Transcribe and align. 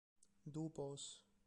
Du 0.47 0.67
Bos 0.67 1.21